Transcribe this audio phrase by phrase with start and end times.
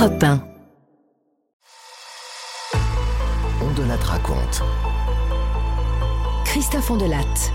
[0.00, 0.42] Europe 1.
[3.60, 4.62] On de la raconte.
[6.46, 7.52] Christophe Ondelatte.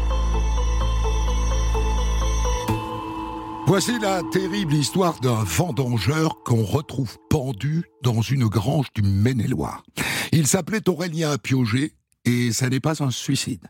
[3.66, 9.84] Voici la terrible histoire d'un vendangeur qu'on retrouve pendu dans une grange du Maine-et-Loire.
[10.32, 11.94] Il s'appelait Aurélien Piogé
[12.26, 13.66] et ça n'est pas un suicide.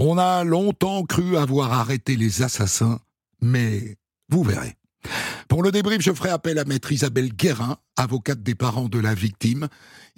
[0.00, 2.98] On a longtemps cru avoir arrêté les assassins,
[3.40, 3.98] mais
[4.28, 4.74] vous verrez.
[5.48, 9.14] Pour le débrief, je ferai appel à maître Isabelle Guérin, avocate des parents de la
[9.14, 9.68] victime.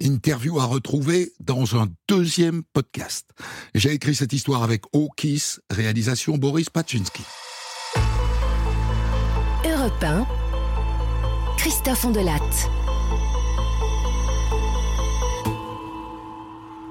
[0.01, 3.29] Interview à retrouver dans un deuxième podcast.
[3.75, 7.23] J'ai écrit cette histoire avec O'Kiss, réalisation Boris Paczynski.
[9.65, 10.25] Europe 1.
[11.57, 12.69] Christophe Ondelatte.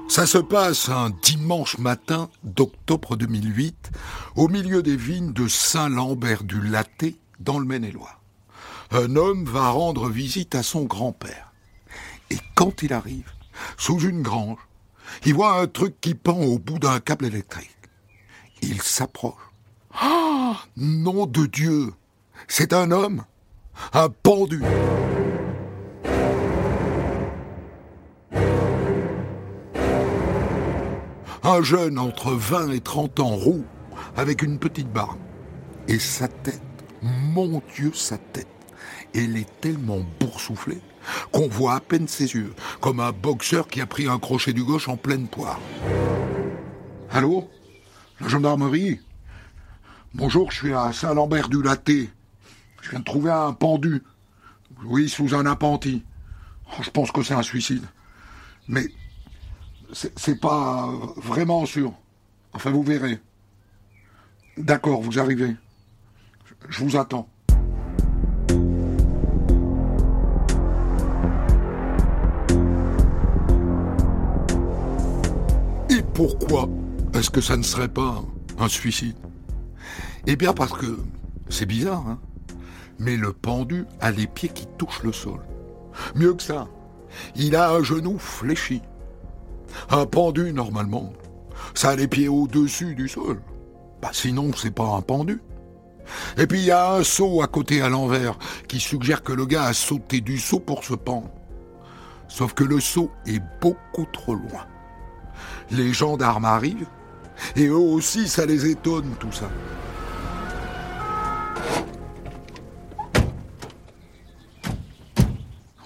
[0.07, 3.91] Ça se passe un dimanche matin d'octobre 2008,
[4.35, 8.19] au milieu des vignes de Saint-Lambert du Laté, dans le Maine-et-Loire.
[8.91, 11.53] Un homme va rendre visite à son grand-père.
[12.31, 13.31] Et quand il arrive,
[13.77, 14.57] sous une grange,
[15.25, 17.69] il voit un truc qui pend au bout d'un câble électrique.
[18.63, 19.33] Il s'approche.
[19.93, 21.93] Ah Nom de Dieu
[22.47, 23.25] C'est un homme
[23.93, 24.61] Un pendu
[31.43, 33.63] Un jeune entre 20 et 30 ans roux,
[34.17, 35.17] avec une petite barbe.
[35.87, 36.61] Et sa tête,
[37.01, 38.47] mon Dieu, sa tête,
[39.13, 40.81] elle est tellement boursouflée
[41.31, 44.63] qu'on voit à peine ses yeux, comme un boxeur qui a pris un crochet du
[44.63, 45.59] gauche en pleine poire.
[47.11, 47.49] Allô?
[48.19, 48.99] La gendarmerie?
[50.13, 52.09] Bonjour, je suis à Saint-Lambert du Laté.
[52.81, 54.03] Je viens de trouver un pendu.
[54.85, 56.03] Oui, sous un appentis.
[56.67, 57.85] Oh, je pense que c'est un suicide.
[58.67, 58.85] Mais
[59.93, 61.93] c'est pas vraiment sûr.
[62.53, 63.19] Enfin, vous verrez.
[64.57, 65.55] D'accord, vous arrivez.
[66.69, 67.27] Je vous attends.
[76.19, 76.67] Pourquoi
[77.13, 78.21] est-ce que ça ne serait pas
[78.57, 79.15] un suicide?
[80.27, 80.99] Eh bien parce que
[81.47, 82.19] c'est bizarre, hein
[82.99, 85.39] mais le pendu a les pieds qui touchent le sol.
[86.15, 86.67] Mieux que ça,
[87.37, 88.81] il a un genou fléchi.
[89.89, 91.13] Un pendu, normalement,
[91.73, 93.41] ça a les pieds au-dessus du sol.
[94.01, 95.41] Bah, sinon, c'est pas un pendu.
[96.37, 98.37] Et puis il y a un saut à côté à l'envers
[98.67, 101.29] qui suggère que le gars a sauté du saut pour se pendre.
[102.27, 104.65] Sauf que le saut est beaucoup trop loin.
[105.71, 106.87] Les gendarmes arrivent
[107.55, 109.49] et eux aussi ça les étonne tout ça.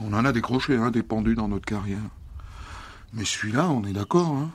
[0.02, 1.98] On en a décroché hein, des pendus dans notre carrière.
[3.14, 4.52] Mais celui-là, on est d'accord, hein.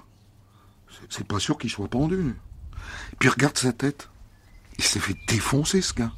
[1.08, 2.34] C'est pas sûr qu'il soit pendu.
[3.18, 4.08] Puis regarde sa tête.
[4.78, 6.12] Il s'est fait défoncer, ce gars.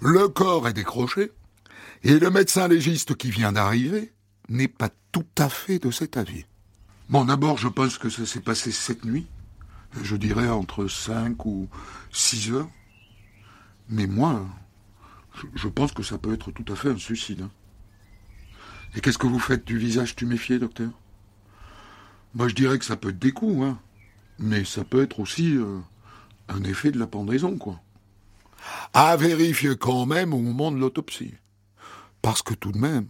[0.00, 1.32] Le corps est décroché,
[2.02, 4.12] et le médecin légiste qui vient d'arriver
[4.48, 6.44] n'est pas tout à fait de cet avis.
[7.08, 9.26] Bon, d'abord, je pense que ça s'est passé cette nuit.
[10.02, 11.68] Je dirais entre 5 ou
[12.10, 12.70] 6 heures.
[13.88, 14.46] Mais moi,
[15.54, 17.42] je pense que ça peut être tout à fait un suicide.
[17.42, 17.50] Hein.
[18.94, 20.90] Et qu'est-ce que vous faites du visage tuméfié, docteur?
[22.34, 23.78] Moi, je dirais que ça peut être des coups, hein.
[24.38, 25.78] Mais ça peut être aussi euh,
[26.48, 27.80] un effet de la pendaison, quoi.
[28.94, 31.34] À vérifier quand même au moment de l'autopsie.
[32.22, 33.08] Parce que tout de même,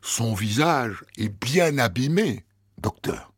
[0.00, 2.44] son visage est bien abîmé,
[2.82, 3.32] docteur.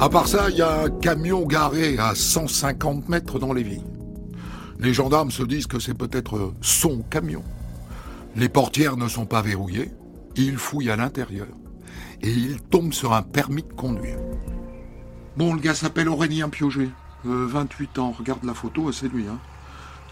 [0.00, 3.82] À part ça, il y a un camion garé à 150 mètres dans les vignes.
[4.78, 7.42] Les gendarmes se disent que c'est peut-être son camion.
[8.36, 9.92] Les portières ne sont pas verrouillées.
[10.36, 11.46] Ils fouillent à l'intérieur.
[12.20, 14.18] Et ils tombent sur un permis de conduire.
[15.36, 16.48] Bon, le gars s'appelle Aurélien
[17.24, 17.52] Piogé.
[17.52, 18.12] 28 ans.
[18.12, 19.24] Regarde la photo, c'est lui.
[19.24, 19.40] Il hein.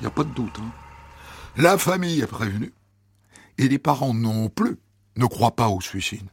[0.01, 0.59] n'y a pas de doute.
[0.59, 0.73] Hein.
[1.57, 2.73] La famille est prévenue.
[3.59, 4.77] Et les parents non plus
[5.17, 6.27] ne croient pas au suicide.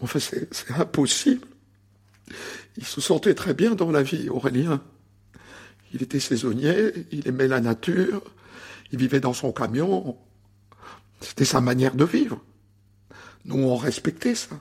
[0.00, 1.46] Enfin, c'est impossible.
[2.76, 4.82] Il se sentait très bien dans la vie, Aurélien.
[5.92, 8.22] Il était saisonnier, il aimait la nature,
[8.92, 10.18] il vivait dans son camion.
[11.20, 12.42] C'était sa manière de vivre.
[13.44, 14.60] Nous, on respectait ça.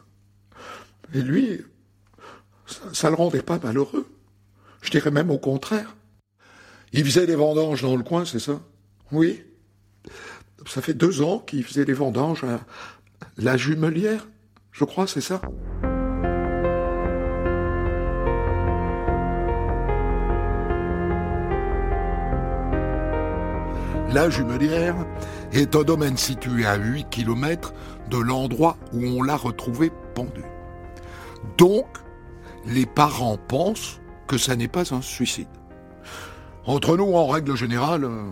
[1.13, 1.61] Et lui,
[2.93, 4.07] ça, ne le rendait pas malheureux.
[4.85, 5.95] Je dirais même au contraire.
[6.93, 8.61] Il faisait des vendanges dans le coin, c'est ça?
[9.11, 9.43] Oui.
[10.67, 12.59] Ça fait deux ans qu'il faisait des vendanges à
[13.37, 14.27] la jumelière,
[14.71, 15.41] je crois, c'est ça?
[24.13, 24.95] La Jumelière
[25.51, 27.73] est un domaine situé à 8 km
[28.09, 30.43] de l'endroit où on l'a retrouvé pendu.
[31.57, 31.87] Donc,
[32.65, 35.47] les parents pensent que ça n'est pas un suicide.
[36.65, 38.23] Entre nous, en règle générale, euh,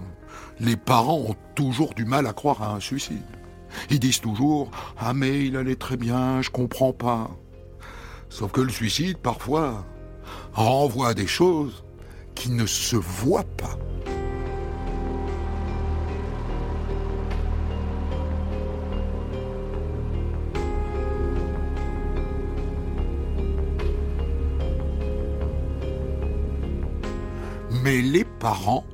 [0.60, 3.24] les parents ont toujours du mal à croire à un suicide.
[3.90, 7.30] Ils disent toujours Ah mais il allait très bien, je comprends pas.
[8.30, 9.86] Sauf que le suicide, parfois,
[10.54, 11.84] renvoie à des choses
[12.34, 13.78] qui ne se voient pas.
[27.84, 28.86] Mais les parents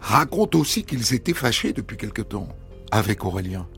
[0.00, 2.48] racontent aussi qu'ils étaient fâchés depuis quelque temps
[2.90, 3.68] avec Aurélien.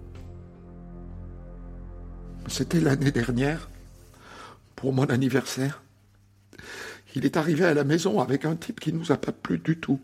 [2.47, 3.69] C'était l'année dernière,
[4.77, 5.83] pour mon anniversaire.
[7.17, 9.59] Il est arrivé à la maison avec un type qui ne nous a pas plu
[9.59, 10.01] du tout.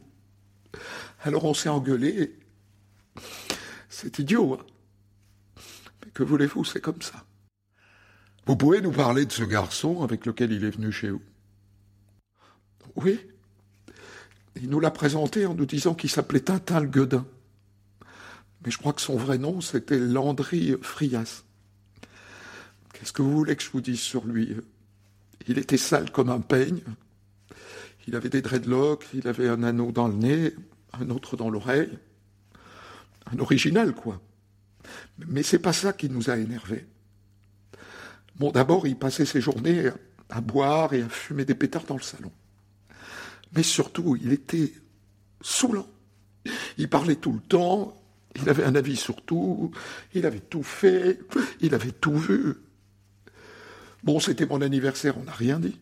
[1.22, 2.36] Alors on s'est engueulé.
[3.88, 4.66] C'est idiot, hein
[6.04, 7.24] Mais que voulez-vous, c'est comme ça.
[8.46, 11.22] Vous pouvez nous parler de ce garçon avec lequel il est venu chez vous?
[12.96, 13.20] Oui.
[14.62, 17.26] Il nous l'a présenté en nous disant qu'il s'appelait Tintin le Guedin.
[18.64, 21.42] Mais je crois que son vrai nom, c'était Landry Frias.
[22.92, 24.54] Qu'est-ce que vous voulez que je vous dise sur lui?
[25.48, 26.80] Il était sale comme un peigne.
[28.06, 30.54] Il avait des dreadlocks, il avait un anneau dans le nez,
[30.92, 31.98] un autre dans l'oreille.
[33.32, 34.20] Un original, quoi.
[35.26, 36.86] Mais c'est pas ça qui nous a énervés.
[38.36, 39.90] Bon, d'abord, il passait ses journées
[40.28, 42.30] à boire et à fumer des pétards dans le salon.
[43.54, 44.72] Mais surtout, il était
[45.40, 45.88] saoulant.
[46.78, 48.02] Il parlait tout le temps,
[48.36, 49.70] il avait un avis sur tout,
[50.14, 51.20] il avait tout fait,
[51.60, 52.56] il avait tout vu.
[54.02, 55.78] Bon, c'était mon anniversaire, on n'a rien dit.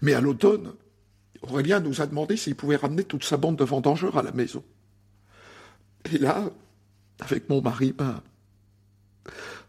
[0.00, 0.72] Mais à l'automne,
[1.42, 4.64] Aurélien nous a demandé s'il pouvait ramener toute sa bande de vendangeurs à la maison.
[6.12, 6.50] Et là,
[7.20, 8.22] avec mon mari, ben,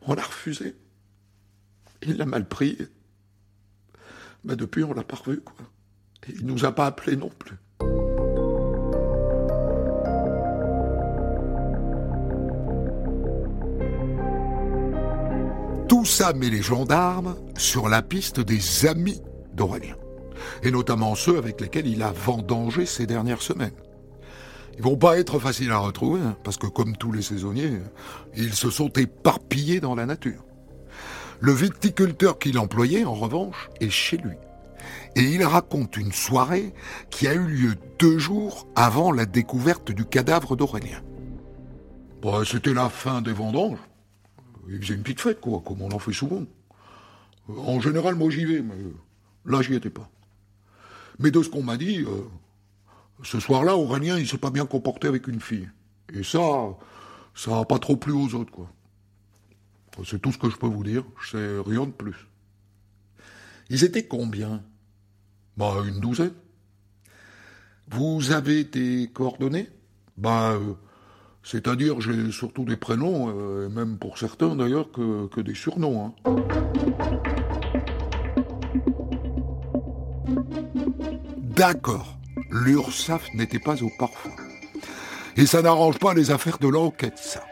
[0.02, 0.76] on a refusé.
[2.04, 2.78] Il l'a mal pris.
[4.46, 5.56] Ben depuis, on l'a pas revu, quoi.
[6.28, 7.58] Et il nous a pas appelés non plus.
[15.88, 19.22] Tout ça met les gendarmes sur la piste des amis
[19.54, 19.96] d'Aurélien,
[20.62, 23.74] et notamment ceux avec lesquels il a vendangé ces dernières semaines.
[24.78, 27.80] Ils vont pas être faciles à retrouver, hein, parce que comme tous les saisonniers,
[28.38, 30.46] ils se sont éparpillés dans la nature.
[31.42, 34.36] Le viticulteur qu'il employait, en revanche, est chez lui.
[35.16, 36.74] Et il raconte une soirée
[37.10, 41.02] qui a eu lieu deux jours avant la découverte du cadavre d'Aurélien.
[42.22, 43.80] Bah, C'était la fin des vendanges.
[44.70, 46.44] Il faisait une petite fête, quoi, comme on en fait souvent.
[47.48, 48.76] En général, moi j'y vais, mais
[49.46, 50.10] là j'y étais pas.
[51.18, 52.28] Mais de ce qu'on m'a dit, euh,
[53.24, 55.70] ce soir-là, Aurélien, il s'est pas bien comporté avec une fille.
[56.14, 56.40] Et ça,
[57.36, 58.70] ça n'a pas trop plu aux autres, quoi.
[60.06, 62.28] C'est tout ce que je peux vous dire, je sais rien de plus.
[63.70, 64.64] Ils étaient combien?
[65.60, 66.32] Bah, une douzaine.
[67.90, 69.68] Vous avez des coordonnées?
[70.16, 70.76] Bah, euh,
[71.44, 76.14] c'est-à-dire, j'ai surtout des prénoms, euh, et même pour certains d'ailleurs, que, des surnoms.
[76.26, 76.36] Hein.
[81.58, 82.18] D'accord,
[82.50, 84.32] l'URSAF n'était pas au parfum.
[85.36, 87.44] Et ça n'arrange pas les affaires de l'enquête, ça.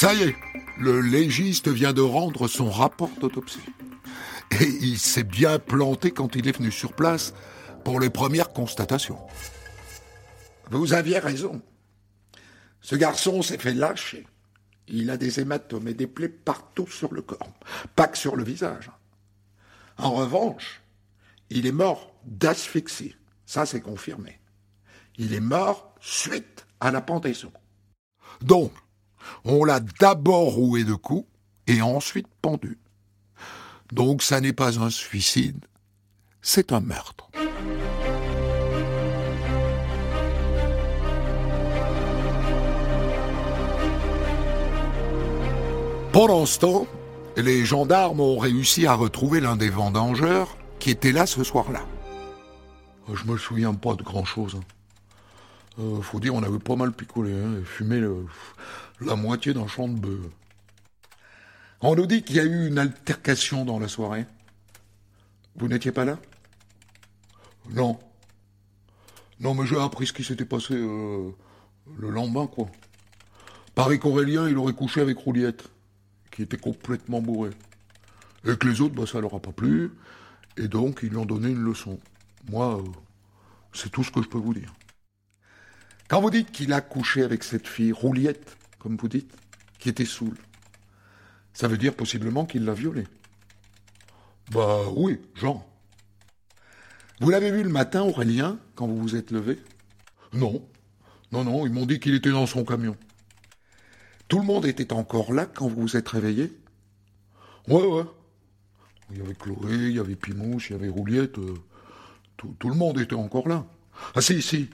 [0.00, 0.36] Ça y est,
[0.78, 3.60] le légiste vient de rendre son rapport d'autopsie.
[4.58, 7.34] Et il s'est bien planté quand il est venu sur place
[7.84, 9.18] pour les premières constatations.
[10.70, 11.60] Vous aviez raison.
[12.80, 14.26] Ce garçon s'est fait lâcher.
[14.88, 17.52] Il a des hématomes et des plaies partout sur le corps,
[17.94, 18.90] pas que sur le visage.
[19.98, 20.80] En revanche,
[21.50, 23.16] il est mort d'asphyxie.
[23.44, 24.40] Ça, c'est confirmé.
[25.18, 27.52] Il est mort suite à la pendaison.
[28.40, 28.72] Donc,
[29.44, 31.26] on l'a d'abord roué de coups
[31.66, 32.78] et ensuite pendu.
[33.92, 35.64] Donc ça n'est pas un suicide,
[36.42, 37.30] c'est un meurtre.
[46.12, 46.86] Pendant ce temps,
[47.36, 51.82] les gendarmes ont réussi à retrouver l'un des vendangeurs qui était là ce soir-là.
[53.12, 54.60] Je me souviens pas de grand-chose.
[55.80, 58.02] Euh, faut dire, on avait pas mal picolé, hein, et fumé
[59.00, 60.20] la moitié d'un champ de bœuf.
[61.80, 64.26] On nous dit qu'il y a eu une altercation dans la soirée.
[65.56, 66.18] Vous n'étiez pas là?
[67.70, 67.98] Non.
[69.38, 71.30] Non, mais j'ai appris ce qui s'était passé euh,
[71.98, 72.66] le lendemain, quoi.
[73.74, 75.70] Pareil qu'Aurélien, il aurait couché avec Rouliette,
[76.30, 77.50] qui était complètement bourré.
[78.44, 79.92] Et que les autres, bah, ça leur a pas plu,
[80.58, 81.98] et donc ils lui ont donné une leçon.
[82.50, 82.82] Moi, euh,
[83.72, 84.74] c'est tout ce que je peux vous dire.
[86.10, 89.32] Quand vous dites qu'il a couché avec cette fille, Rouliette, comme vous dites,
[89.78, 90.36] qui était saoule,
[91.52, 93.06] ça veut dire possiblement qu'il l'a violée.
[94.50, 95.64] Bah oui, Jean.
[97.20, 99.60] Vous l'avez vu le matin, Aurélien, quand vous vous êtes levé?
[100.32, 100.66] Non.
[101.30, 102.96] Non, non, ils m'ont dit qu'il était dans son camion.
[104.26, 106.50] Tout le monde était encore là quand vous vous êtes réveillé?
[107.68, 108.04] Ouais, ouais.
[109.12, 111.38] Il y avait Chloé, il y avait Pimouche, il y avait Rouliette.
[111.38, 111.54] Euh,
[112.36, 113.64] tout, tout, le monde était encore là.
[114.14, 114.70] Ah si, si.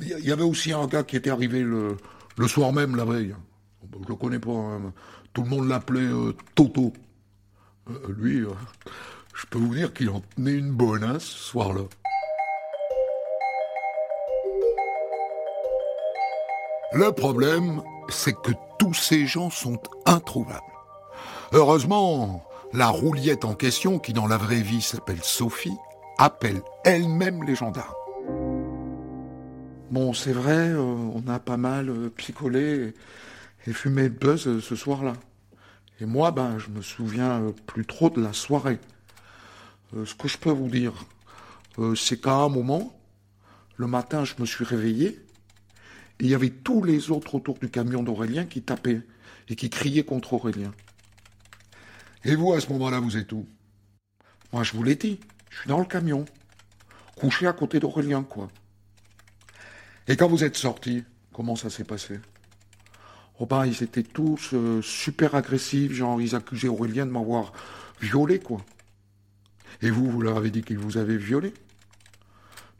[0.00, 1.96] Il y avait aussi un gars qui était arrivé le,
[2.46, 3.34] soir même, la veille.
[4.02, 4.50] Je le connais pas.
[4.50, 4.92] Hein.
[5.32, 6.92] Tout le monde l'appelait euh, Toto.
[7.90, 8.44] Euh, lui,
[9.34, 11.82] je peux vous dire qu'il en tenait une bonne hein, ce soir-là.
[16.92, 20.62] Le problème, c'est que tous ces gens sont introuvables.
[21.52, 25.76] Heureusement, la rouliette en question, qui dans la vraie vie s'appelle Sophie,
[26.18, 27.97] appelle elle-même les gendarmes.
[29.90, 32.92] Bon, c'est vrai, euh, on a pas mal euh, picolé
[33.66, 35.14] et, fumé de buzz euh, ce soir-là.
[35.98, 38.78] Et moi, ben, je me souviens plus trop de la soirée.
[40.04, 40.92] ce que je peux vous dire,
[41.96, 43.00] c'est qu'à un moment,
[43.76, 45.08] le matin, je me suis réveillé
[46.20, 49.02] et il y avait tous les autres autour du camion d'Aurélien qui tapaient
[49.48, 50.72] et qui criaient contre Aurélien.
[52.24, 53.48] Et vous, à ce moment-là, vous êtes où?
[54.52, 55.18] Moi, je vous l'ai dit,
[55.50, 56.26] je suis dans le camion,
[57.16, 58.48] couché à côté d'Aurélien, quoi.
[60.08, 62.18] Et quand vous êtes sortis, comment ça s'est passé?
[63.38, 67.52] Oh ben, ils étaient tous euh, super agressifs, genre, ils accusaient Aurélien de m'avoir
[68.00, 68.60] violé, quoi.
[69.82, 71.52] Et vous, vous leur avez dit qu'ils vous avaient violé?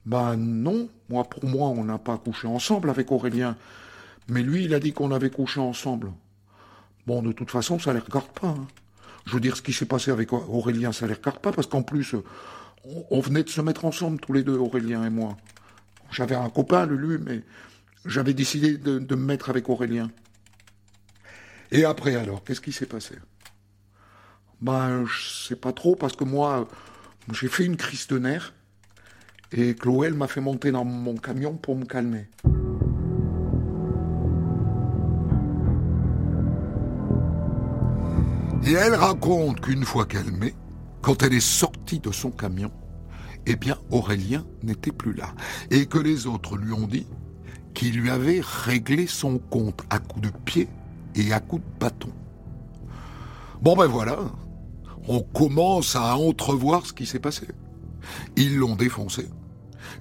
[0.08, 3.56] Ben non, moi pour moi on n'a pas couché ensemble avec Aurélien.
[4.28, 6.10] Mais lui il a dit qu'on avait couché ensemble.
[7.06, 8.48] Bon de toute façon ça ne les regarde pas.
[8.48, 8.66] Hein.
[9.26, 11.66] Je veux dire ce qui s'est passé avec Aurélien ça ne les regarde pas parce
[11.66, 12.14] qu'en plus
[13.10, 15.36] on venait de se mettre ensemble tous les deux Aurélien et moi.
[16.10, 17.42] J'avais un copain lui mais
[18.04, 20.10] j'avais décidé de, me mettre avec Aurélien.
[21.70, 23.16] Et après alors qu'est-ce qui s'est passé?
[24.60, 26.68] Ben je sais pas trop parce que moi
[27.32, 28.54] j'ai fait une crise de nerfs
[29.52, 32.28] et Chloé m'a fait monter dans mon camion pour me calmer.
[38.66, 40.54] Et elle raconte qu'une fois calmée,
[41.00, 42.70] quand elle est sortie de son camion,
[43.48, 45.34] eh bien Aurélien n'était plus là.
[45.70, 47.06] Et que les autres lui ont dit
[47.74, 50.68] qu'il lui avait réglé son compte à coups de pied
[51.14, 52.12] et à coups de bâton.
[53.62, 54.18] Bon ben voilà,
[55.08, 57.48] on commence à entrevoir ce qui s'est passé.
[58.36, 59.28] Ils l'ont défoncé.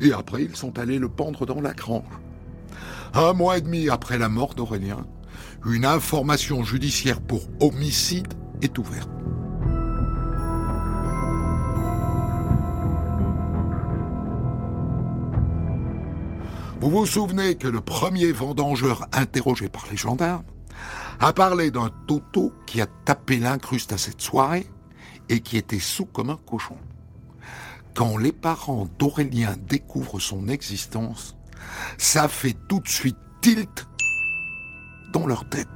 [0.01, 2.03] Et après, ils sont allés le pendre dans la grange.
[3.13, 5.07] Un mois et demi après la mort d'Aurélien,
[5.65, 9.16] une information judiciaire pour homicide est ouverte.
[16.79, 20.43] Vous vous souvenez que le premier vendangeur interrogé par les gendarmes
[21.19, 24.67] a parlé d'un toto qui a tapé l'incruste à cette soirée
[25.27, 26.77] et qui était sous comme un cochon.
[27.95, 31.35] Quand les parents d'Aurélien découvrent son existence,
[31.97, 33.87] ça fait tout de suite tilt
[35.11, 35.67] dans leur tête.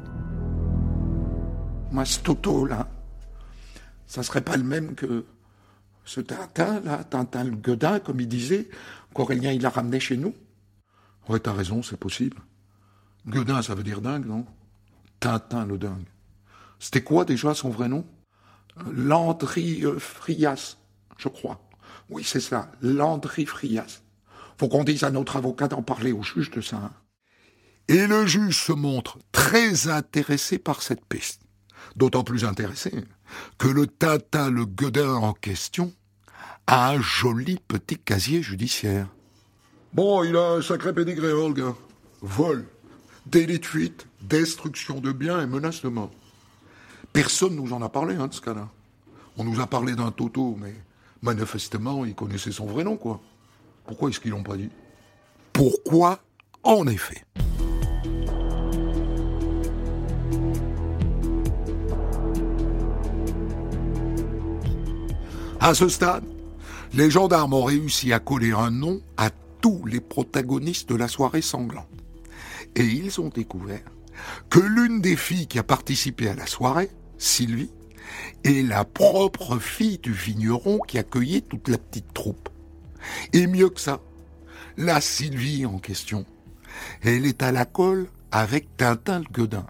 [1.91, 2.87] Moi, ce Toto, là,
[4.05, 5.25] ça serait pas le même que
[6.05, 8.69] ce Tintin, là, Tintin le Guedin, comme il disait,
[9.15, 10.35] qu'Aurélien, il l'a ramené chez nous.
[11.29, 12.37] Ouais, t'as raison, c'est possible.
[13.27, 14.45] Guedin, ça veut dire dingue, non?
[15.19, 16.07] Tintin le dingue.
[16.79, 18.05] C'était quoi déjà son vrai nom?
[18.91, 20.77] Landry euh, Frias,
[21.17, 21.61] je crois.
[22.09, 24.01] Oui, c'est ça, Landry Frias.
[24.57, 26.91] Faut qu'on dise à notre avocat d'en parler au juge de ça.
[27.87, 31.41] Et le juge se montre très intéressé par cette piste.
[31.95, 33.05] D'autant plus intéressé
[33.57, 35.93] que le tata, le guedin en question,
[36.67, 39.07] a un joli petit casier judiciaire.
[39.93, 41.75] Bon, il a un sacré pédigré, Olga.
[42.21, 42.65] Vol,
[43.25, 46.11] délit de fuite, destruction de biens et menace de mort.
[47.11, 48.69] Personne nous en a parlé, hein, de ce cas-là.
[49.37, 50.73] On nous a parlé d'un toto, mais
[51.21, 53.19] manifestement, ils connaissaient son vrai nom, quoi.
[53.85, 54.69] Pourquoi est-ce qu'ils l'ont pas dit?
[55.51, 56.19] Pourquoi
[56.63, 57.25] En effet?
[65.59, 66.23] À ce stade,
[66.93, 69.29] les gendarmes ont réussi à coller un nom à
[69.61, 71.87] tous les protagonistes de la soirée sanglante.
[72.75, 73.83] Et ils ont découvert
[74.49, 77.71] que l'une des filles qui a participé à la soirée, Sylvie,
[78.43, 82.49] et la propre fille du vigneron qui accueillait toute la petite troupe.
[83.33, 84.01] Et mieux que ça,
[84.77, 86.25] la Sylvie en question,
[87.01, 89.65] elle est à la colle avec Tintin le Guedin.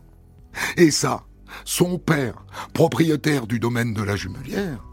[0.78, 1.26] Et ça,
[1.66, 4.84] son père, propriétaire du domaine de la Jumelière,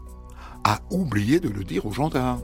[0.63, 2.41] a oublié de le dire aux gendarmes.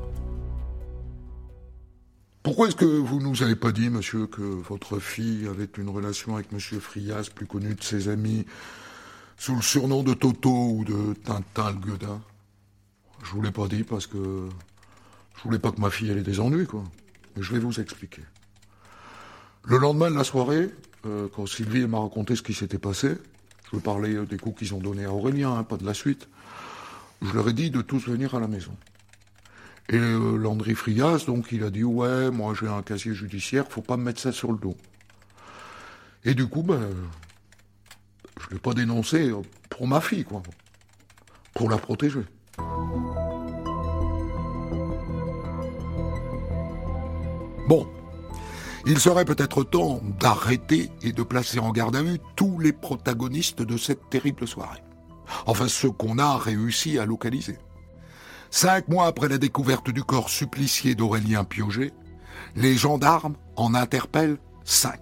[2.46, 6.36] Pourquoi est-ce que vous nous avez pas dit, monsieur, que votre fille avait une relation
[6.36, 8.46] avec monsieur Frias, plus connu de ses amis,
[9.36, 12.22] sous le surnom de Toto ou de Tintin le Guedin
[13.24, 14.48] Je vous l'ai pas dit parce que
[15.38, 16.84] je voulais pas que ma fille ait des ennuis, quoi.
[17.36, 18.22] Mais je vais vous expliquer.
[19.64, 20.70] Le lendemain de la soirée,
[21.08, 23.18] euh, quand Sylvie m'a raconté ce qui s'était passé,
[23.72, 26.28] je veux parler des coups qu'ils ont donnés à Aurélien, hein, pas de la suite,
[27.24, 28.78] je leur ai dit de tous venir à la maison.
[29.90, 33.82] Et euh, Landry Frias, donc, il a dit Ouais, moi j'ai un casier judiciaire, faut
[33.82, 34.76] pas me mettre ça sur le dos.
[36.24, 36.90] Et du coup, ben,
[38.42, 39.32] je l'ai pas dénoncé
[39.70, 40.42] pour ma fille, quoi.
[41.54, 42.24] Pour la protéger.
[47.68, 47.88] Bon,
[48.86, 53.62] il serait peut-être temps d'arrêter et de placer en garde à vue tous les protagonistes
[53.62, 54.84] de cette terrible soirée.
[55.48, 57.58] Enfin, ceux qu'on a réussi à localiser.
[58.50, 61.92] Cinq mois après la découverte du corps supplicié d'Aurélien Piogé,
[62.56, 65.00] les gendarmes en interpellent cinq,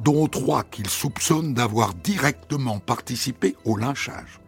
[0.00, 4.40] dont trois qu'ils soupçonnent d'avoir directement participé au lynchage.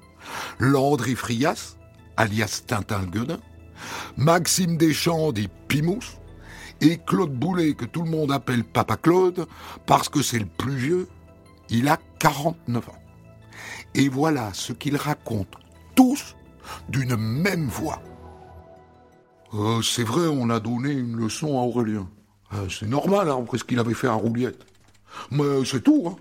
[0.59, 1.77] Landry Frias,
[2.17, 3.41] alias Tintin Guedin,
[4.17, 6.21] Maxime Deschamps dit Pimous,
[6.81, 9.47] et Claude Boulet, que tout le monde appelle Papa Claude,
[9.87, 11.09] parce que c'est le plus vieux,
[11.69, 13.03] il a 49 ans.
[13.95, 15.59] Et voilà ce qu'ils racontent
[15.95, 16.37] tous
[16.89, 18.01] d'une même voix.
[19.55, 22.09] Euh, c'est vrai, on a donné une leçon à Aurélien.
[22.55, 24.65] Euh, c'est normal, hein, parce qu'il avait fait un rouliette.
[25.31, 26.05] Mais c'est tout.
[26.07, 26.17] Hein.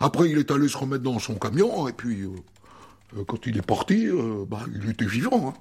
[0.00, 3.66] Après, il est allé se remettre dans son camion, et puis, euh, quand il est
[3.66, 4.08] parti,
[4.48, 5.48] bah, il était vivant.
[5.48, 5.54] Hein.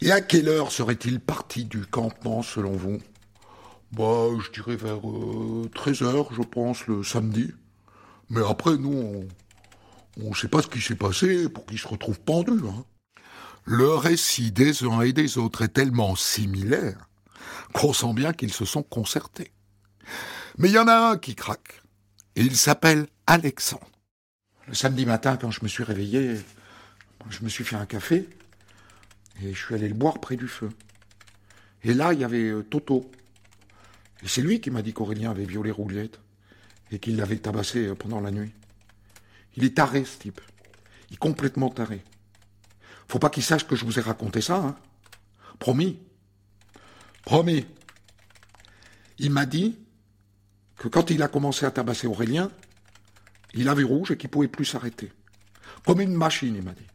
[0.00, 2.98] Et à quelle heure serait-il parti du campement, selon vous?
[3.92, 7.52] Bah, je dirais vers 13h, je pense, le samedi.
[8.28, 9.26] Mais après, nous,
[10.22, 12.52] on ne sait pas ce qui s'est passé pour qu'il se retrouve pendu.
[12.66, 12.84] Hein.
[13.64, 17.08] Le récit des uns et des autres est tellement similaire
[17.72, 19.52] qu'on sent bien qu'ils se sont concertés.
[20.58, 21.82] Mais il y en a un qui craque,
[22.36, 23.88] et il s'appelle Alexandre.
[24.68, 26.36] Le samedi matin, quand je me suis réveillé,
[27.30, 28.28] je me suis fait un café,
[29.42, 30.68] et je suis allé le boire près du feu.
[31.82, 33.10] Et là, il y avait euh, Toto.
[34.22, 36.20] Et c'est lui qui m'a dit qu'Aurélien avait violé Rouliette,
[36.90, 38.52] et qu'il l'avait tabassé euh, pendant la nuit.
[39.56, 40.40] Il est taré, ce type.
[41.10, 42.04] Il est complètement taré.
[43.14, 44.76] Faut pas qu'il sache que je vous ai raconté ça, hein.
[45.60, 46.00] Promis.
[47.22, 47.64] Promis.
[49.18, 49.78] Il m'a dit
[50.76, 52.50] que quand il a commencé à tabasser Aurélien,
[53.52, 55.12] il avait rouge et qu'il pouvait plus s'arrêter.
[55.86, 56.88] Comme une machine, il m'a dit.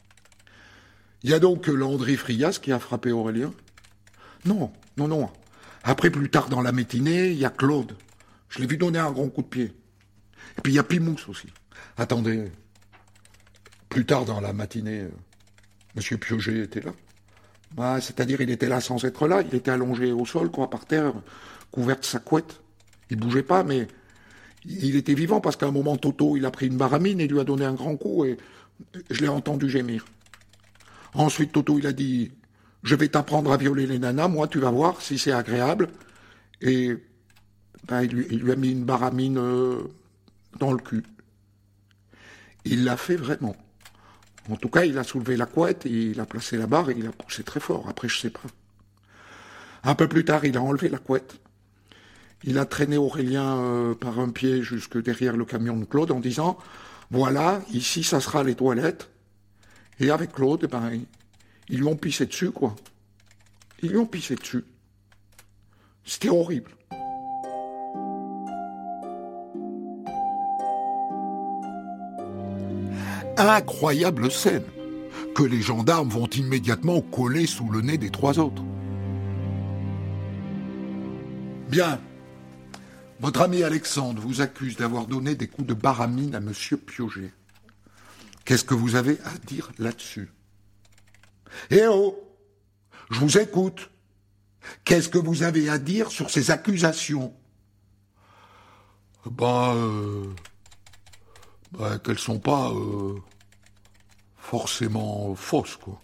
[1.23, 3.53] Il y a donc Landry Frias qui a frappé Aurélien
[4.43, 5.31] Non, non, non.
[5.83, 7.95] Après, plus tard dans la matinée, il y a Claude.
[8.49, 9.73] Je l'ai vu donner un grand coup de pied.
[10.57, 11.47] Et puis il y a Pimous aussi.
[11.95, 12.51] Attendez.
[13.87, 15.11] Plus tard dans la matinée, euh,
[15.95, 16.91] Monsieur Piogé était là.
[17.75, 19.41] Bah, c'est-à-dire, il était là sans être là.
[19.41, 21.13] Il était allongé au sol, quoi, par terre,
[21.71, 22.61] couvert de sa couette.
[23.09, 23.87] Il bougeait pas, mais
[24.65, 27.39] il était vivant parce qu'à un moment, Toto, il a pris une baramine et lui
[27.39, 28.37] a donné un grand coup et
[29.09, 30.05] je l'ai entendu gémir.
[31.13, 32.31] Ensuite, Toto, il a dit,
[32.83, 35.89] je vais t'apprendre à violer les nanas, moi, tu vas voir si c'est agréable.
[36.61, 36.97] Et
[37.87, 39.83] ben, il, lui, a mis une baramine euh,
[40.59, 41.03] dans le cul.
[42.65, 43.55] Il l'a fait vraiment.
[44.49, 47.05] En tout cas, il a soulevé la couette, il a placé la barre et il
[47.05, 47.87] a poussé très fort.
[47.87, 48.41] Après, je sais pas.
[49.83, 51.39] Un peu plus tard, il a enlevé la couette.
[52.43, 56.19] Il a traîné Aurélien euh, par un pied jusque derrière le camion de Claude en
[56.19, 56.57] disant
[57.11, 59.09] Voilà, ici, ça sera les toilettes.
[59.99, 60.91] Et avec Claude, ben,
[61.67, 62.75] ils lui ont pissé dessus, quoi.
[63.83, 64.63] Ils lui ont pissé dessus.
[66.05, 66.71] C'était horrible.
[73.47, 74.65] Incroyable scène
[75.35, 78.63] que les gendarmes vont immédiatement coller sous le nez des trois autres.
[81.69, 82.01] Bien.
[83.19, 87.31] Votre ami Alexandre vous accuse d'avoir donné des coups de baramine à Monsieur Piogé.
[88.45, 90.31] Qu'est-ce que vous avez à dire là-dessus?
[91.69, 92.17] Eh oh
[93.11, 93.91] Je vous écoute.
[94.83, 97.33] Qu'est-ce que vous avez à dire sur ces accusations?
[99.25, 100.23] Ben, euh,
[101.77, 103.15] ben qu'elles sont pas euh,
[104.37, 106.01] forcément fausse, quoi.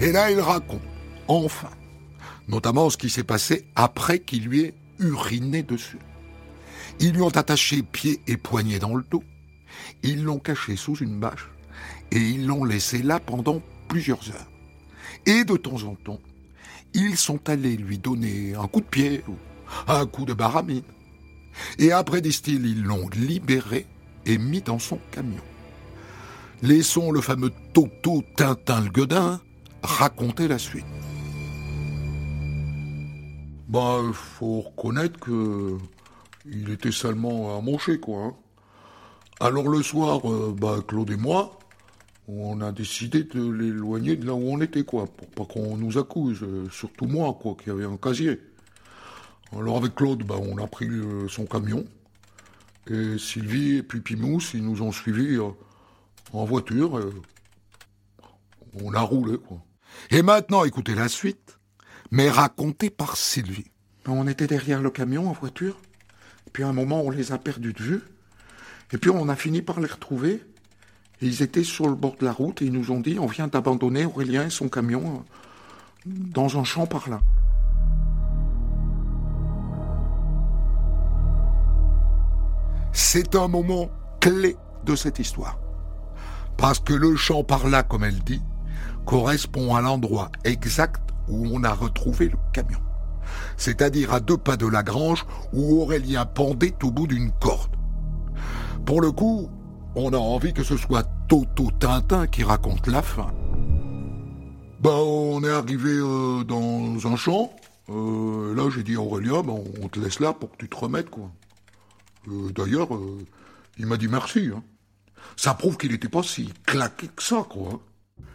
[0.00, 0.82] Et là, il raconte,
[1.26, 1.70] enfin,
[2.48, 5.98] notamment ce qui s'est passé après qu'il lui ait uriné dessus.
[7.00, 9.24] Ils lui ont attaché pieds et poignets dans le dos,
[10.02, 11.48] ils l'ont caché sous une bâche,
[12.10, 14.50] et ils l'ont laissé là pendant plusieurs heures.
[15.24, 16.20] Et de temps en temps,
[16.96, 19.34] ils sont allés lui donner un coup de pied ou
[19.86, 20.82] un coup de baramine.
[21.78, 23.86] Et après, disent-ils, ils l'ont libéré
[24.24, 25.42] et mis dans son camion.
[26.62, 29.40] laissons le fameux Toto Tintin le Guedin
[29.82, 30.86] raconter la suite.
[33.68, 35.76] Bah, faut reconnaître que
[36.46, 38.24] il était salement amoché, quoi.
[38.24, 38.34] Hein.
[39.40, 41.58] Alors le soir, euh, bah, Claude et moi,
[42.28, 45.98] on a décidé de l'éloigner de là où on était, quoi, pour pas qu'on nous
[45.98, 48.40] accuse, euh, surtout moi, quoi, qui avait un casier.
[49.52, 51.84] Alors avec Claude, bah, on a pris euh, son camion,
[52.88, 55.38] et Sylvie et puis Pimous, ils nous ont suivis
[56.32, 57.00] en voiture,
[58.82, 59.58] on a roulé, quoi.
[60.10, 61.58] Et maintenant, écoutez la suite,
[62.10, 63.70] mais racontée par Sylvie.
[64.06, 65.80] On était derrière le camion en voiture,
[66.52, 68.02] puis à un moment, on les a perdus de vue.
[68.92, 70.42] Et puis on a fini par les retrouver.
[71.20, 73.48] Ils étaient sur le bord de la route et ils nous ont dit on vient
[73.48, 75.24] d'abandonner Aurélien et son camion
[76.06, 77.20] euh, dans un champ par là.
[82.92, 85.58] C'est un moment clé de cette histoire.
[86.56, 88.42] Parce que le champ par là, comme elle dit,
[89.04, 92.80] correspond à l'endroit exact où on a retrouvé le camion
[93.56, 97.74] c'est-à-dire à deux pas de la grange où Aurélien pendait au bout d'une corde.
[98.84, 99.50] Pour le coup,
[99.96, 103.32] on a envie que ce soit Toto Tintin qui raconte la fin.
[104.80, 107.50] Ben, on est arrivé euh, dans un champ.
[107.88, 110.76] Euh, là, j'ai dit à Aurélien, ben, on te laisse là pour que tu te
[110.76, 111.30] remettes, quoi.
[112.28, 112.88] Euh, d'ailleurs,
[113.78, 114.50] il m'a dit merci.
[114.54, 114.62] Hein.
[115.34, 117.80] Ça prouve qu'il n'était pas si claqué que ça, quoi.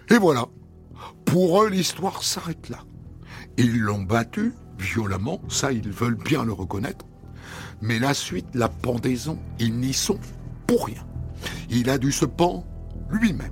[0.09, 0.47] Et voilà.
[1.25, 2.79] Pour eux, l'histoire s'arrête là.
[3.57, 7.05] Ils l'ont battu, violemment, ça ils veulent bien le reconnaître.
[7.81, 10.19] Mais la suite, la pendaison, ils n'y sont
[10.65, 11.05] pour rien.
[11.69, 12.65] Il a dû se pendre
[13.09, 13.51] lui-même.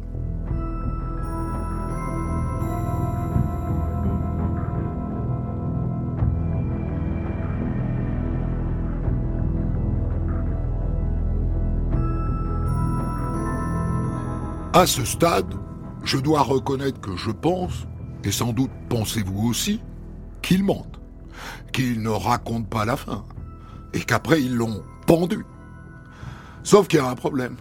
[14.74, 15.54] À ce stade,
[16.04, 17.88] je dois reconnaître que je pense,
[18.24, 19.82] et sans doute pensez-vous aussi,
[20.42, 21.00] qu'il mente
[21.72, 23.24] qu'ils ne racontent pas la fin,
[23.94, 25.46] et qu'après ils l'ont pendu.
[26.64, 27.56] Sauf qu'il y a un problème.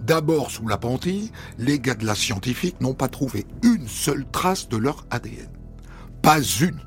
[0.00, 0.78] D'abord, sous la
[1.58, 5.50] les gars de la scientifique n'ont pas trouvé une seule trace de leur ADN.
[6.22, 6.80] Pas une.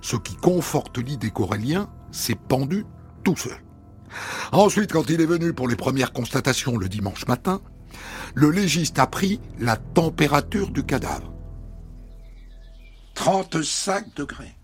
[0.00, 2.84] Ce qui conforte l'idée qu'Aurélien s'est pendu
[3.24, 3.60] tout seul.
[4.52, 7.60] Ensuite, quand il est venu pour les premières constatations le dimanche matin,
[8.34, 11.32] le légiste a pris la température du cadavre.
[13.14, 14.54] 35 degrés.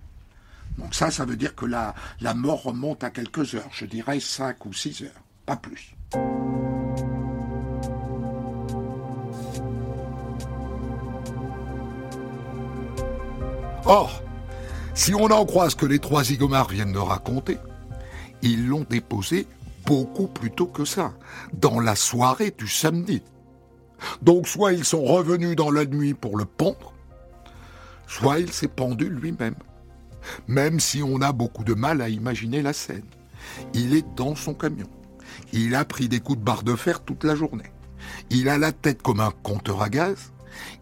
[0.79, 4.21] Donc ça, ça veut dire que la, la mort remonte à quelques heures, je dirais
[4.21, 5.97] 5 ou 6 heures, pas plus.
[13.85, 14.23] Or,
[14.95, 17.59] si on en croit ce que les trois zigomars viennent de raconter,
[18.43, 19.47] ils l'ont déposé
[19.87, 21.13] beaucoup plus tôt que ça,
[21.53, 23.23] dans la soirée du samedi.
[24.21, 26.93] Donc soit ils sont revenus dans la nuit pour le pendre,
[28.07, 29.55] soit il s'est pendu lui-même
[30.49, 33.07] même si on a beaucoup de mal à imaginer la scène.
[33.75, 34.89] Il est dans son camion.
[35.53, 37.73] Il a pris des coups de barre de fer toute la journée.
[38.31, 40.33] Il a la tête comme un compteur à gaz.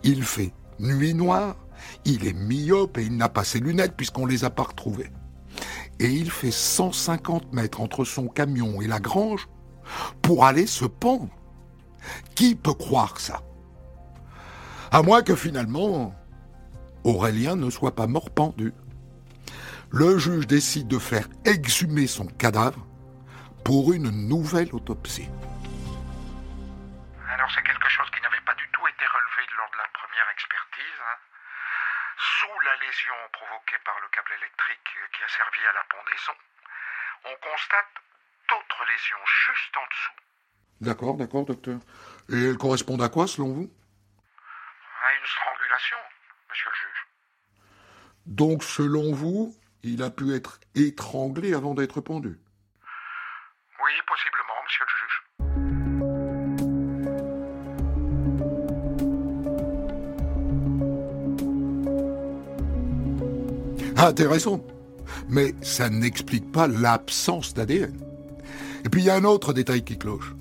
[0.02, 1.56] Il fait nuit noire.
[2.04, 5.10] Il est myope et il n'a pas ses lunettes puisqu'on les a pas retrouvées.
[5.98, 9.48] Et il fait 150 mètres entre son camion et la grange
[10.22, 11.28] pour aller se pendre.
[12.34, 13.42] Qui peut croire ça?
[14.90, 16.14] À moins que finalement,
[17.04, 18.72] Aurélien ne soit pas mort pendu
[19.92, 22.86] le juge décide de faire exhumer son cadavre
[23.64, 25.28] pour une nouvelle autopsie.
[27.26, 30.30] Alors c'est quelque chose qui n'avait pas du tout été relevé lors de la première
[30.32, 30.98] expertise.
[31.02, 31.18] Hein.
[32.38, 36.32] Sous la lésion provoquée par le câble électrique qui a servi à la pendaison,
[37.24, 37.94] on constate
[38.48, 40.16] d'autres lésions juste en dessous.
[40.80, 41.78] D'accord, d'accord, docteur.
[42.30, 43.70] Et elles correspondent à quoi selon vous?
[45.02, 45.96] À une strangulation,
[46.48, 47.06] monsieur le juge.
[48.26, 52.38] Donc selon vous, il a pu être étranglé avant d'être pendu?
[53.82, 55.09] Oui, possiblement, monsieur le juge.
[64.00, 64.64] Intéressant.
[65.28, 67.94] Mais ça n'explique pas l'absence d'ADN.
[68.84, 70.34] Et puis il y a un autre détail qui cloche.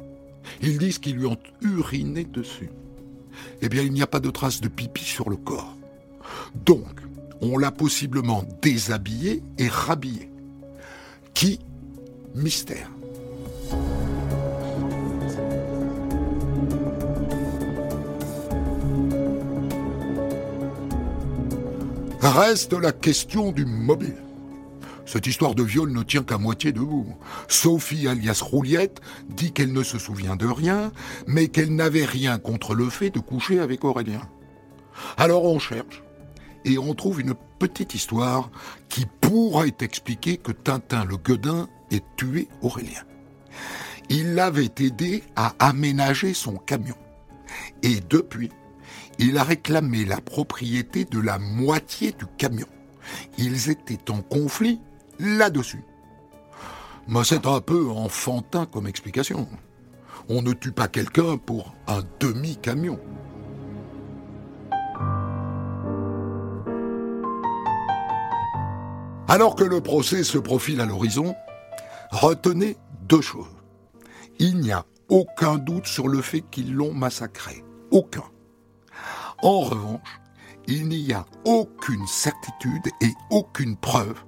[0.61, 2.69] Ils disent qu'ils lui ont uriné dessus.
[3.61, 5.77] Eh bien, il n'y a pas de traces de pipi sur le corps.
[6.65, 6.87] Donc,
[7.41, 10.29] on l'a possiblement déshabillé et rhabillé.
[11.33, 11.59] Qui?
[12.35, 12.89] Mystère.
[22.21, 24.21] Reste la question du mobile.
[25.05, 27.15] Cette histoire de viol ne tient qu'à moitié debout.
[27.47, 30.91] Sophie, alias Rouliette, dit qu'elle ne se souvient de rien,
[31.27, 34.21] mais qu'elle n'avait rien contre le fait de coucher avec Aurélien.
[35.17, 36.03] Alors on cherche,
[36.65, 38.51] et on trouve une petite histoire
[38.89, 43.03] qui pourrait expliquer que Tintin le Guedin ait tué Aurélien.
[44.09, 46.97] Il l'avait aidé à aménager son camion.
[47.81, 48.51] Et depuis,
[49.19, 52.67] il a réclamé la propriété de la moitié du camion.
[53.37, 54.79] Ils étaient en conflit
[55.19, 55.83] là-dessus.
[57.07, 59.47] Mais c'est un peu enfantin comme explication.
[60.29, 62.99] On ne tue pas quelqu'un pour un demi-camion.
[69.27, 71.35] Alors que le procès se profile à l'horizon,
[72.11, 72.77] retenez
[73.07, 73.47] deux choses.
[74.39, 77.63] Il n'y a aucun doute sur le fait qu'ils l'ont massacré.
[77.91, 78.23] Aucun.
[79.41, 80.19] En revanche,
[80.67, 84.23] il n'y a aucune certitude et aucune preuve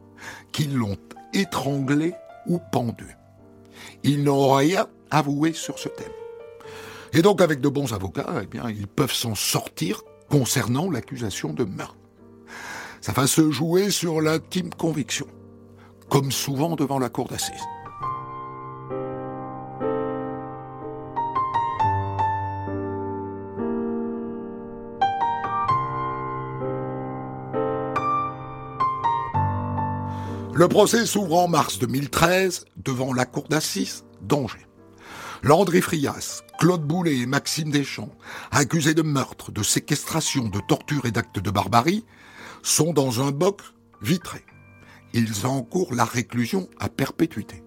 [0.51, 0.97] qu'ils l'ont
[1.33, 2.13] étranglé
[2.47, 3.15] ou pendu.
[4.03, 6.11] Ils n'ont rien avoué sur ce thème.
[7.13, 11.65] Et donc, avec de bons avocats, eh bien, ils peuvent s'en sortir concernant l'accusation de
[11.65, 11.97] meurtre.
[13.01, 15.27] Ça va se jouer sur l'intime conviction,
[16.09, 17.67] comme souvent devant la cour d'assises.
[30.53, 34.67] Le procès s'ouvre en mars 2013 devant la cour d'assises d'Angers.
[35.43, 38.13] Landry Frias, Claude Boulet et Maxime Deschamps,
[38.51, 42.05] accusés de meurtre, de séquestration, de torture et d'actes de barbarie,
[42.63, 43.61] sont dans un boc
[44.01, 44.43] vitré.
[45.13, 47.63] Ils encourent la réclusion à perpétuité.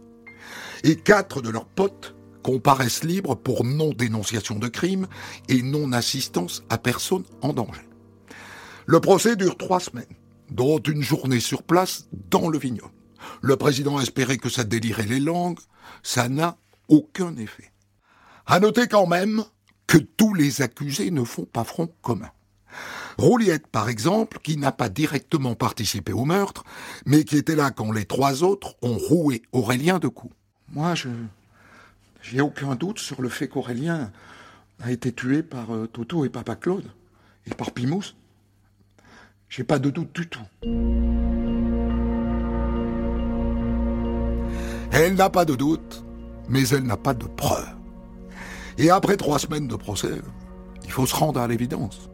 [0.83, 5.07] Et quatre de leurs potes comparaissent libres pour non-dénonciation de crime
[5.49, 7.89] et non-assistance à personne en danger.
[8.85, 10.05] Le procès dure trois semaines
[10.55, 12.93] dont une journée sur place dans le vignoble.
[13.43, 15.59] Le président espérait que ça délirait les langues,
[16.03, 16.57] ça n'a
[16.89, 17.73] aucun effet.
[18.47, 19.45] À noter quand même
[19.87, 22.31] que tous les accusés ne font pas front commun.
[23.19, 26.65] Rouliette, par exemple, qui n'a pas directement participé au meurtre,
[27.07, 30.35] mais qui était là quand les trois autres ont roué Aurélien de coups.
[30.73, 31.09] Moi, je
[32.23, 34.11] j'ai aucun doute sur le fait qu'Aurélien
[34.81, 36.91] a été tué par euh, Toto et Papa Claude,
[37.47, 38.15] et par Pimous.
[39.49, 40.41] J'ai pas de doute du tout.
[44.93, 46.05] Elle n'a pas de doute,
[46.49, 47.67] mais elle n'a pas de preuve.
[48.79, 50.21] Et après trois semaines de procès,
[50.85, 52.11] il faut se rendre à l'évidence.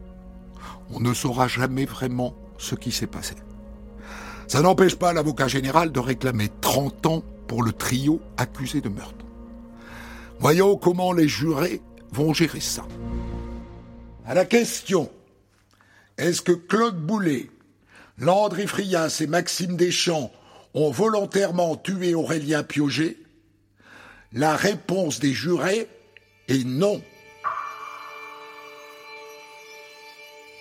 [0.91, 3.35] On ne saura jamais vraiment ce qui s'est passé.
[4.47, 9.25] Ça n'empêche pas l'avocat général de réclamer 30 ans pour le trio accusé de meurtre.
[10.39, 12.83] Voyons comment les jurés vont gérer ça.
[14.25, 15.09] À la question
[16.17, 17.49] est-ce que Claude Boulet,
[18.17, 20.31] Landry Frias et Maxime Deschamps
[20.73, 23.17] ont volontairement tué Aurélien Piauget?
[24.33, 25.87] La réponse des jurés
[26.47, 27.01] est non.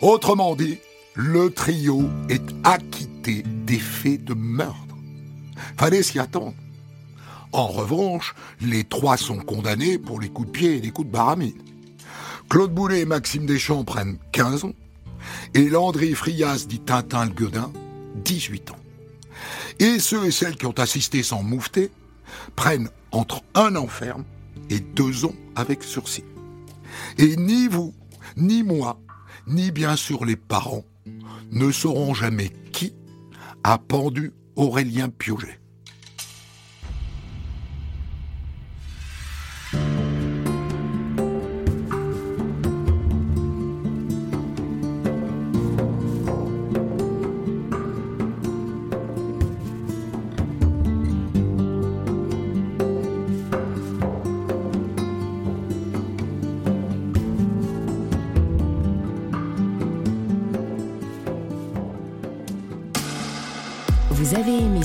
[0.00, 0.78] Autrement dit,
[1.14, 4.76] le trio est acquitté des faits de meurtre.
[5.76, 6.54] Fallait s'y attendre.
[7.52, 11.12] En revanche, les trois sont condamnés pour les coups de pied et les coups de
[11.12, 11.60] baramide.
[12.48, 14.72] Claude Boulet et Maxime Deschamps prennent 15 ans,
[15.54, 17.72] et Landry Frias dit Tintin le Guedin,
[18.24, 18.76] 18 ans.
[19.78, 21.90] Et ceux et celles qui ont assisté sans moufter
[22.56, 24.24] prennent entre un an ferme
[24.68, 26.24] et deux ans avec sursis.
[27.18, 27.94] Et ni vous,
[28.36, 29.00] ni moi,
[29.46, 30.84] ni bien sûr les parents
[31.50, 32.94] ne sauront jamais qui
[33.64, 35.58] a pendu Aurélien Piauget.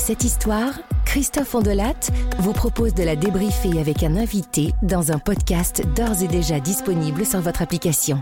[0.06, 5.82] Cette histoire Christophe Ondelat vous propose de la débriefer avec un invité dans un podcast
[5.96, 8.22] d'ores et déjà disponible sur votre application.